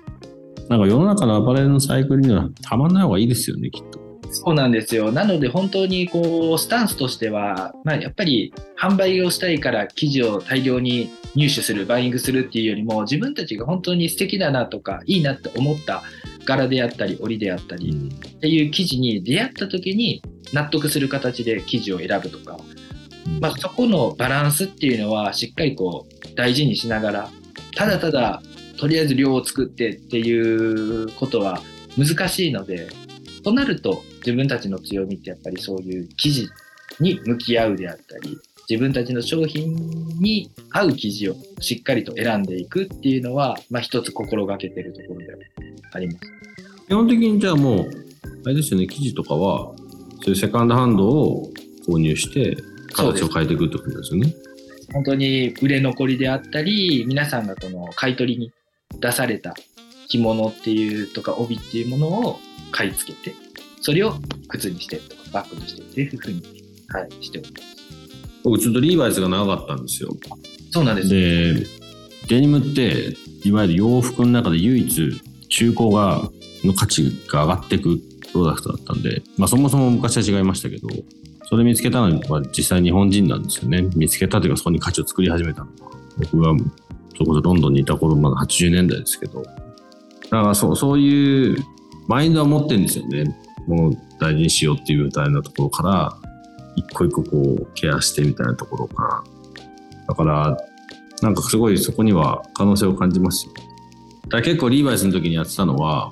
[0.69, 4.05] なんか世の中のアパレルのサイクルにはたまんない方がいいですよねきっと。
[4.31, 5.13] そうなんですよ。
[5.13, 16.03] なので本当にこうスタンスとしては、まあ、やっぱり販売をしたいから生地を大量に入手するバイングするっていうよりも自分たちが本当に素敵だなとかいいなって思った
[16.45, 22.59] 柄であったり織であったりっていう生地に出会った時に納得する形で生地を選ぶとか、
[23.41, 27.31] まあ、そこのバランスっていうのはしっかりこう大事にしながら
[27.75, 28.43] ただただ
[28.79, 31.61] とりあえず量を作ってっていうことは
[31.97, 32.89] 難しいので
[33.43, 36.49] となると自分たちの強みってやっぱりそういう生地
[37.01, 39.75] に向き合うであったり自分たちの商品
[40.21, 45.27] に合う生地をしっかりと選んでいくっていうのは、まあ、一つ心がけてるところで
[45.93, 46.19] あります。
[46.89, 47.91] 基本的にじゃあもう、
[48.45, 49.75] あれですよね、生地とかは、
[50.23, 51.51] そういうセカンドハンドを
[51.87, 52.57] 購入して、
[52.93, 54.35] 形を変えていくってことですよね。
[54.93, 58.53] 本当に売れ残りであったり、皆さんがこの買い取りに
[59.01, 59.55] 出された
[60.09, 63.37] 着物っていうとか帯っていうものを買い付けて、
[63.81, 64.15] それを
[64.49, 66.43] 靴にしてとかバッグにしてっていうふうに、
[66.89, 67.74] はい、しております。
[68.45, 70.11] 僕ちょっとリーバイスが長かったんですよ。
[70.71, 71.67] そうなんです、で、
[72.29, 76.31] デニムって、いわゆる洋服の中で唯一中古が
[76.65, 77.99] の価値が上がっていく
[78.33, 80.89] プロダクトだったんで、まあ、そもそも昔は違いましたけど
[81.45, 83.83] それ見つけたのは実際日本人なんですよね。
[83.95, 86.53] 見つけたというかそこに価値を作り始めたのは僕が
[87.17, 89.43] そこそロンドンにいた頃まだ80年代ですけど。
[89.43, 89.51] だ
[90.31, 91.63] からそうそういう
[92.09, 93.25] マインドは持ってるんですよね。
[93.67, 96.19] もう大事にしようっていうみたいなところから
[96.77, 99.03] 一個一個こうケアしてみたいなところか。
[99.03, 100.57] らだから
[101.23, 103.53] なんかすごいそこには可能性を感じますよ。
[104.29, 106.11] だ結構リーバイスの時にやってたのは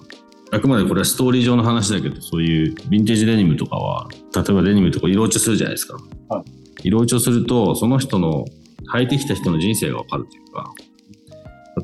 [0.50, 5.96] あくまでこれはストーリー上の話だけどそういうヴィンテージデニムとかは例えばデニムとか色落ちするじゃないですか、
[6.28, 6.44] は
[6.82, 8.44] い、色落ちをするとその人の
[8.92, 10.74] 履いてきた人の人生がわかるというか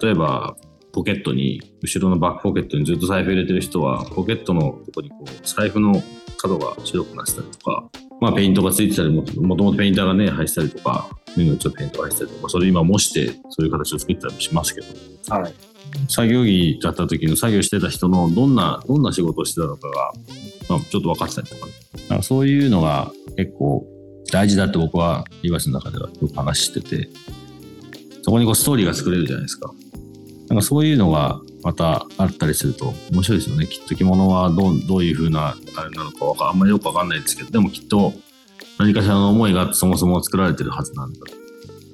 [0.03, 0.55] 例えば
[0.93, 6.03] ポケットに後ろのバックポケットにずっと財布入れてる人はポケットのとこにこう財布の
[6.37, 7.89] 角が白くなってたりとか
[8.21, 14.87] まあペイントがついてたりももともとペインターがね入ってたりとか目のちょっとペイントが入ってたりとかそれ今模してそういう形を作ったりもしますけど、
[15.35, 15.53] はい、
[16.09, 20.13] 作業着だった時の作業してた人のどんな、どんな仕事をしてたのかが、
[20.69, 21.73] まあ、ちょっと分かってたりとか、ね、
[22.09, 23.87] かそういうのが結構
[24.31, 27.09] 大事だって僕はリーバイスの中ではよく話してて、
[28.23, 29.73] そこにこうストーリーが作れるじゃないですか。
[30.49, 33.67] なんかそういうのがまたあったりすると面白いですよね。
[33.67, 38.13] きっと着物はどうどういうふうなあれなのかわかあんまりよくわかんないですけど、でもきっと
[38.79, 41.21] 何かしらの思いがそもそも作られてるはずなんだ。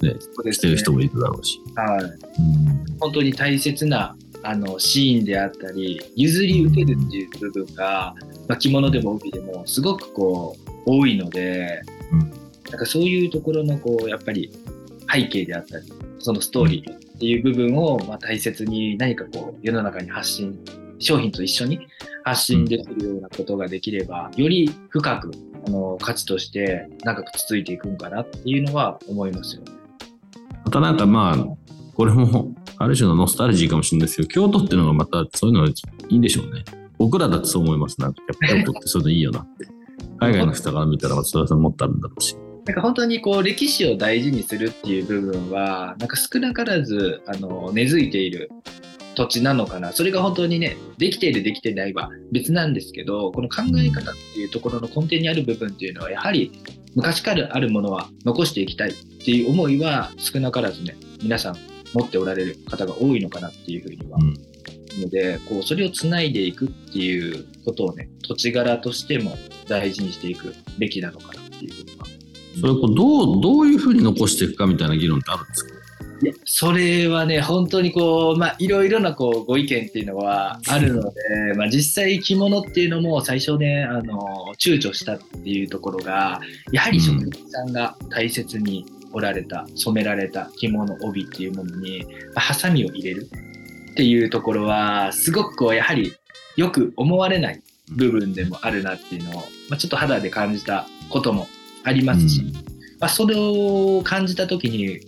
[0.03, 0.17] ね、
[0.53, 1.61] してる人もいるだろうし。
[1.77, 2.03] はい。
[2.03, 8.15] うん本当に大切なあのシーンであったり譲り受けるっていう部分が、
[8.49, 14.51] まあ、着物でも帯でもすごくこう多いので、うんなんかそういうところのこうやっぱり
[15.13, 15.85] 背景であったり
[16.19, 20.59] そのストーリーっていう部分をまあ大切に何かこう世の中に発信
[20.99, 21.87] 商品と一緒に
[22.25, 25.31] 発信できるようなことができればより深く
[25.67, 29.73] あの価値として長く続いていくんかなっていうのは思いますよね。
[30.65, 31.37] またなんかまあ、
[31.95, 35.75] これもある種のノスタルジーかもしれないですけど、京都っていうのがまたそういうのい
[36.09, 36.65] いんでしょうね。
[36.99, 38.01] 僕らだってそう思います。
[38.01, 39.67] なんかやっぱ京都ってそういうのいいよなって。
[40.19, 42.37] 海外の人から見たらそれはもっとあるんだろうし。
[42.67, 48.51] なんか本当にこう歴史を大事にするっていう部分はなんか少なからずあの根付いている
[49.15, 49.93] 土地なのかな。
[49.93, 56.51] それが本当にねできているできてないは別なんですけどこの考え方っていうところの根底にある部分っていうのはやはり
[56.95, 61.57] 昔からあるものは残していきたいっていう思いは少なからずね皆さん
[61.93, 64.19] 持っておられる方が多いのかなっていうふうには。
[64.19, 64.35] うん。
[65.01, 69.37] のでこうそれをつないでいくっていうことをね土地柄としても
[69.69, 71.94] 大事にしていくべきなのかなっていうふうには
[72.61, 75.75] それをこうどう、どういうふうに残していくかみたいな議論ってあるんですか？
[76.23, 81.19] いやそれはね本当にこうまあいろいろなこうご意見っていうのはあるので、
[81.57, 86.41] まあ、実際着物っていうのも最初ねあの躊躇したっていうところが
[86.71, 93.29] やはり職人さんが大切におられた染められた着物帯っていうものにまあハサミを入れる
[93.93, 96.15] っていうところはすごくこうやはり
[96.57, 99.35] よく思われない部分でもあるなっていうのを、
[99.69, 101.49] まあ、ちょっと肌で感じたことも
[101.85, 102.43] ありますし、
[102.99, 105.01] まあ、それを感じた時に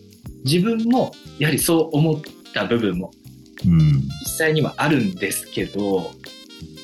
[0.45, 2.21] 自分もやはりそう思っ
[2.55, 3.11] た部分も
[3.65, 4.03] うん。
[4.21, 6.13] 実際にはあるんですけど、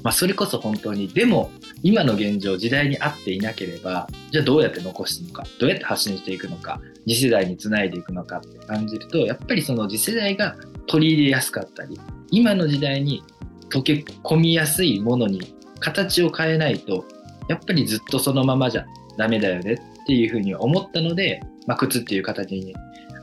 [0.03, 1.51] まあ、それこそ本当にでも
[1.83, 12.01] 今の現状時代に合っていなければじゃあどうやって残すのかどうやって発信していくのか次世代につないでいくのかって感じるとやっぱりその次世代が取り入れやすかったり
[12.31, 13.23] 今の時代に
[13.69, 17.05] 溶け込みやすいものに形を変えないと
[17.49, 18.87] やっぱりずっとそのままじゃ
[19.23, 22.75] ダメだよねっていうふうに思ったので、まあ、靴っていう形に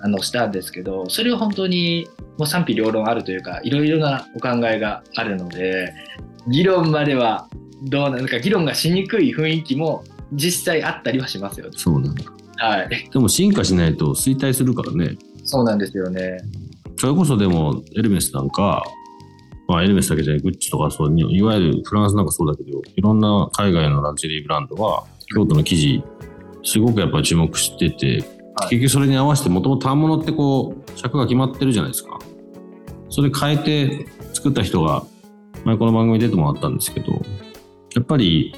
[0.02, 2.08] あのしたんですけどそれは本当に
[2.38, 5.94] もう賛否両論あるというかいろいろなお考えがあるので
[6.48, 7.50] 議論までは
[7.84, 11.74] どうなのか議論がしにくい雰囲気も実際あったりはしますよね。
[11.76, 12.24] そうなんだ。
[12.58, 15.18] はい、でも進化しないと衰退するからね。
[15.44, 16.38] そうなんですよね。
[16.98, 18.84] それこそでもエルメスなんか、
[19.68, 26.04] まあエルメスだけじゃない、グッチとかそうに、いわゆるフランスなんかそうだけど、いろんな海外のラグジュアリーブランドは、京都の生地、
[26.64, 28.40] すごくやっぱり注目してて、はい
[28.70, 32.20] 結局それに合わせて、もともと反物ってこう、尺が決まってるじゃないですか。
[33.10, 35.06] それ変えて作った人が、
[35.64, 37.14] 前この番組に出てもらったんですけど、
[37.96, 38.54] やっぱり、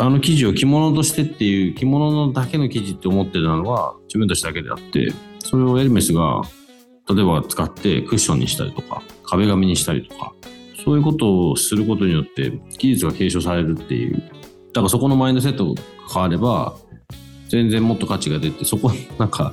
[0.00, 6.42] あの生地を着物としてっていう着物のだけの生地って思ってたのは自分たちだけであってそれをエルメスが
[7.08, 10.32] 例えば使ってクッションにしたりとか壁紙にしたりとか
[10.84, 14.22] そういうことをすることによって技術が継承されるっていう
[14.72, 16.76] だからそこのマインドセットが変われば
[17.48, 19.52] 全然もっと価値が出てそこ なんか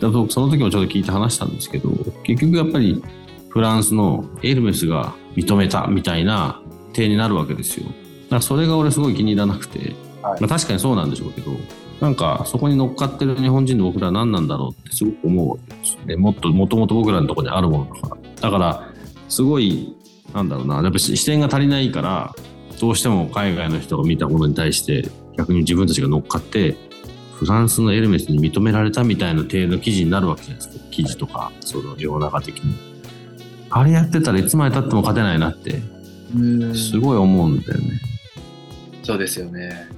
[0.00, 1.90] だとその時もちょっと聞いて話したんですけど
[2.24, 3.02] 結局やっぱり
[3.48, 6.60] フランスのエルメスが認めたみたいな
[6.94, 7.86] 体になるわけですよ。
[7.86, 7.94] だか
[8.36, 10.40] らそれが俺すごい気に入らなくて、はい。
[10.40, 11.52] まあ、確かにそうなんでしょうけど
[12.00, 16.00] なんかそこに乗っかってる日本人の僕らは何なんだろうってすごく思うわけですよ。
[16.06, 18.16] ねもっともともと僕らのところにあるものだか。
[18.16, 18.92] らだから
[19.28, 19.94] すごい
[20.34, 20.76] なんだろうな。
[20.76, 22.34] やっぱ視点が足りないから
[22.82, 26.74] どうしても海外の人が見たものに対して逆に自分たちが乗っかって
[27.36, 30.84] フランスのエルメスに認められたみたいな程度の記事になるわけじゃないですか。
[30.90, 32.74] 記事とかその世の中的に。
[33.70, 35.80] あれやってたらいつまでたっても勝てないなって
[36.34, 36.74] うん。
[36.74, 38.00] すごい思うんだよね、
[39.04, 39.88] そうですよね。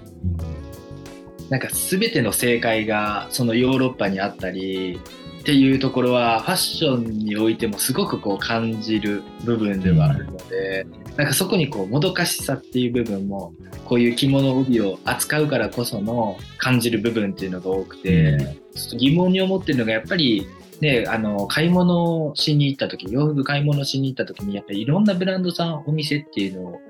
[1.55, 4.99] なんか全ての正解がそのヨーロッパにあったり
[5.41, 10.85] っていうところはファッションにおいてもすごくこう感じる部分ではあるので、
[11.17, 18.39] なんかそこにこうもどかしさっていう部分もこういう着物帯を扱うからこその感じる部分っていうのが多くて、うん。
[18.41, 18.51] ちょ
[18.89, 20.49] っと疑問に思ってるのがやっぱり
[20.81, 26.81] ね、あの買い物をしに行った時洋服買い物しに行った時にやっぱりいろんなブランドさんお店っていうのを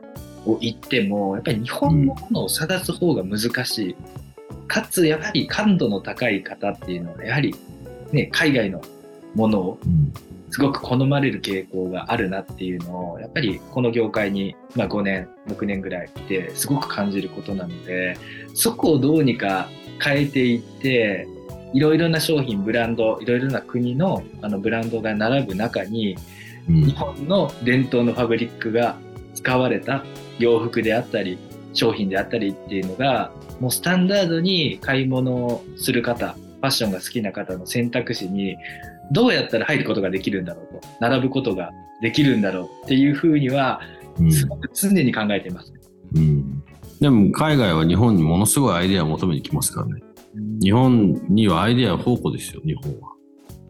[0.47, 3.97] を行ってもやっぱり日本のものを探す方が難しい、
[4.67, 7.55] かつやはり感度の高い方っていうのはやはり、
[8.12, 8.83] ね、海外の
[9.35, 10.12] ものをうん。
[10.55, 18.17] すごく好まれる傾向があるなっていうのをやっぱりこの業界に、まあ、5年6年ぐらいいてすごく感じることなので
[18.55, 19.69] そこをどうにか
[20.01, 21.27] 変えていって
[21.73, 26.17] いろいろな商品ブランドいろいろな国のあのブランドが並ぶ中に
[26.69, 26.85] うん。
[26.85, 28.97] 日本の伝統のファブリックが
[29.35, 30.05] 使われた
[30.39, 31.37] 洋服であったり
[31.75, 38.57] 商品であったりっていうのがもうスタンダードに買い物をする方ファッションが好きな方の選択肢に
[39.12, 43.81] どうやったら入ることができるんだろうと並ぶことができるんだろうっていうふうには
[44.18, 45.72] うんすごく常に考えています。
[46.14, 46.62] うん
[47.01, 50.03] でも海外は日本にものすごいアイデアを求めに来ますからね。
[50.62, 53.12] 日本にはアイデア宝庫ですよ、日本は。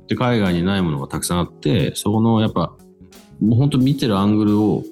[0.06, 2.76] で、海外にないものがたくさんあって、そこのやっぱ、
[3.40, 4.84] もう本当見てるアングルを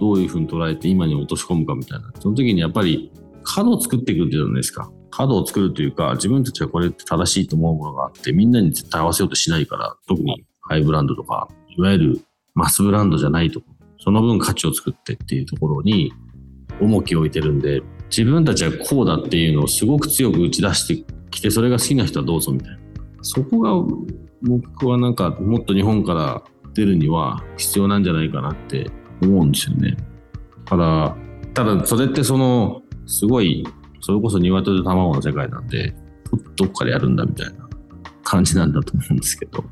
[0.00, 2.10] どういうふうに捉えて今に落とし込むかみたいな。
[2.18, 3.12] その時にやっぱり
[3.44, 4.90] 角を作っていくじゃないですか。
[5.10, 12.20] 角を作るというか、自分たちはこれって正しいと思うものがあって、みんなに絶対合わせようとしないから、特にハイブランドとか、いわゆる
[12.54, 13.60] マスブランドじゃないと、
[13.98, 16.12] その分価値を作ってっていうところに
[16.80, 22.78] 重きを置いてるんで、自分たちはこうだっていうのをすごく強く打ち出してきて、それが好きな人はどうぞみたいな。
[23.22, 23.72] そこが
[24.42, 26.42] 僕はなんかもっと日本から
[26.72, 28.90] 出るには必要なんじゃないかなって
[29.22, 29.96] 思うんですよね。
[30.64, 31.16] ただ、
[31.54, 33.66] ただそれってその、すごい、
[34.00, 35.94] それこそ鶏と卵の世界なんで、
[36.56, 37.68] どどっからやるんだみたいな
[38.22, 39.64] 感じなんだと思うんですけど、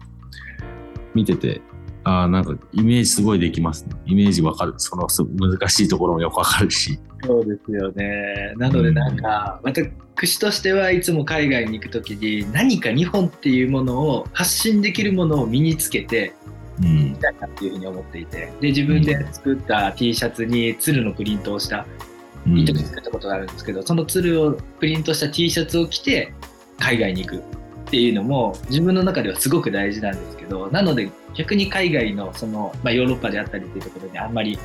[1.14, 1.60] 見てて、
[2.04, 3.90] ああ、なんかイメージすごいできますね。
[4.06, 4.74] イメージわかる。
[4.76, 6.98] そのす難しいところもよくわかるし。
[7.24, 8.54] そうですよね。
[8.56, 17.14] なのでなんか、私としてはいつも海外に行くときに何か日本っていうものを発信できるものを身につけてうんみ。
[17.16, 21.86] たいなっていうふうに思っていてで自分で作った T シャツに鶴のプリントをした
[22.46, 22.58] うん。
[22.58, 26.32] 糸で作ったことがあるんですけど、その鶴をプリントした T シャツを着て
[26.78, 27.42] 海外に行く
[27.88, 34.58] っていうのも自分の中ではすごく大事なんですけどなので逆に海外のその、まあ、ヨーロッパであったりっていうところにあんまり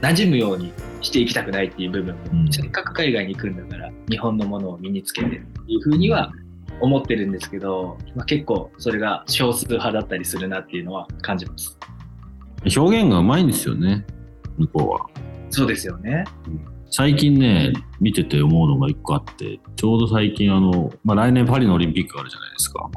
[0.00, 2.14] 馴染むようにしていきたくないっていう部分。
[2.14, 2.52] も、うん。
[2.52, 5.36] せっかく海外に行くんだから日本のものを身につけてって
[5.72, 6.32] いうふうには
[6.80, 11.78] 思ってるんですけど、まあ、結構それが少数派だったりするなっていうのは感じます。
[12.76, 14.06] 表現がうまいんですよね、
[14.56, 15.06] 向こうは。
[15.50, 16.24] そうですよね。
[16.90, 22.90] 最近ね、見てて思うのが一個あって、ちょうど最近あの、まあ、来年パリのオリンピックがあるじゃないですか。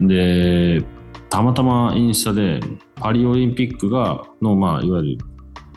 [0.00, 0.84] で、
[1.30, 2.60] たまたまインスタで、
[2.96, 5.18] パリオリンピックが、の、まあ、いわゆる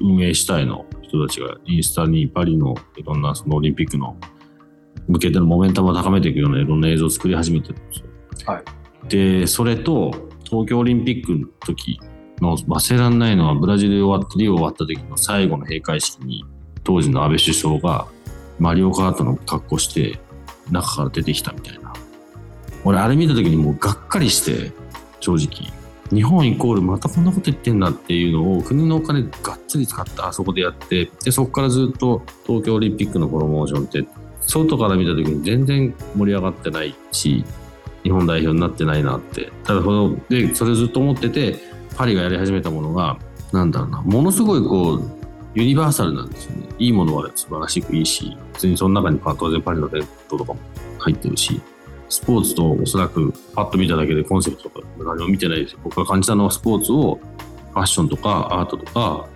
[0.02, 4.18] 運営主体の人たちがインスタにパリのいろんなそのオリンピックの
[5.08, 8.54] 向けてのモメンタムを高めていくようないろんな映像を作り始めてるんですよ。
[8.54, 8.64] はい
[9.10, 10.12] で、それと
[10.44, 12.00] 東京オリンピックの時
[12.42, 16.44] の忘れられないのはブラジルで終わってリオ終わった時の最後の閉会式に
[16.84, 18.08] 当時の安倍首相が
[18.60, 20.20] マリオカートの格好して
[20.72, 21.94] 中から出てきたみたいな。
[22.84, 24.72] 俺あれ見た時にもうがっかりして
[25.20, 25.72] 正直。
[26.12, 34.06] 日本イコールまたこんなこと言ってんだっていうのを国のお金がっつり使ってあそこでやってでそこからずっと東京オリンピックのプロモーションって
[34.46, 37.44] 外から見た時に全然盛り上がってないし
[38.04, 39.52] 日本代表になってないなって。
[39.64, 41.56] ただそのでそれずっと思ってて
[41.98, 43.18] パリがやり始めたものが
[43.52, 45.12] なんだろうなものすごいこう
[45.56, 46.68] ユニバーサルなんですよね。
[46.78, 50.60] いいものは素晴らしくいいし別にその中に当然パリの伝統とかも
[51.00, 51.62] 入ってるし
[52.10, 55.80] スポーツとおそらくパッと見ただけでコンセプトとか何も見てないですよ。
[55.84, 57.20] 僕が感じたのはスポーツを
[57.72, 59.28] ファッションとかアートとか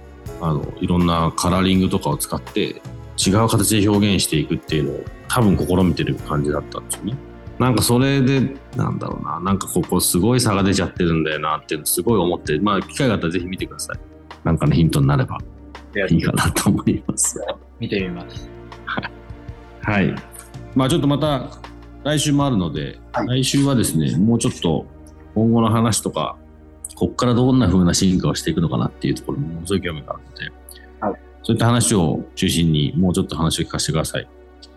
[0.41, 2.81] あのいろんなカラーリングとかを使って
[3.19, 7.17] 違う形で表現していくっていうのを多分試みてる感じだったんですよね。
[7.59, 13.99] なんかそれで、なんだろうな、なんかここすごい差が出ちゃってるんだよなっていうのすごい思って、まあ機会があったらぜひ見てください。
[14.45, 15.37] なんかのヒントになれば
[16.09, 17.37] いいかなと思います。
[17.79, 18.49] 見てみます。
[19.81, 20.15] はい。
[20.73, 21.49] まあちょっとまた
[22.05, 22.97] 来週もあるので、
[23.27, 24.85] 来週はですね、もうちょっと
[25.35, 26.37] 今後の話とか、
[26.95, 30.58] こっからどんな風な進化をしていくのかなっていうところにものすごい興味があるので、はい
[31.43, 34.23] そういった話を中心にもうちょっと話を聞かせてください。
[34.23, 34.27] あ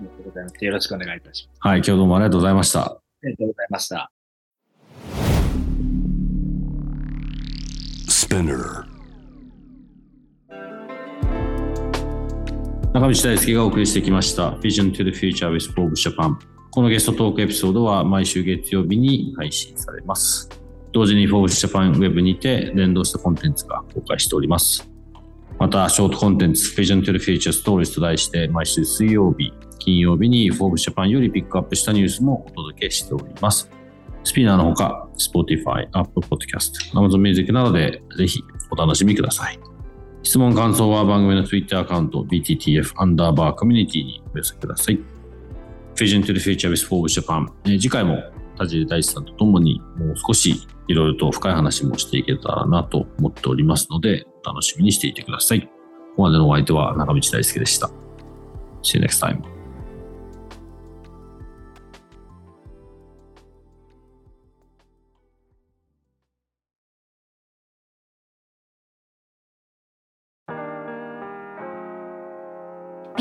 [0.00, 0.64] りがとうございます。
[0.64, 1.58] よろしくお願いいたします。
[1.60, 2.80] はい、今日どうもありがとうございました。
[2.80, 4.12] ありがとうございました。
[8.08, 8.92] Spinner.
[12.92, 16.36] 中道大輔がお送りしてきました Vision to the Future with Forbes Japan
[16.70, 20.50] このゲストトークエピソードは毎週月曜日に配信されます
[20.92, 24.91] 同時に Forbes Japan Web にて連動したコンテンツが公開しております
[25.62, 33.70] またショートコンテンツ Vision to the Future Stories と題して毎週水曜日金曜日に Forbes Japan よりピックアップしたニュースもお届けしております。
[34.24, 38.42] スピナーのほか Spotify、Apple Podcast、Amazon Music などでぜひ
[38.72, 39.60] お楽しみください。
[40.24, 44.98] 質問、感想は番組の Twitter アカウント BTTF アンダーバーコミュニティにお寄せください。
[45.94, 48.20] Vision to the Future with Forbes Japan、え次回も
[48.58, 55.62] 田尻大地さんと共にもう少しいろいろと深い話もしていけたらなと思っておりますので、楽しみにしていてください。
[55.62, 55.68] こ
[56.16, 57.91] こまでのお相手は中道大輔でした。
[58.83, 59.43] See you next time.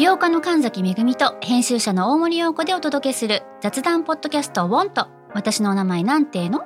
[0.01, 6.65] 美家の神崎恵と編集者の大森洋子でお届けする雑談ポッドキャスト「ウォンと私のお名前なんての?」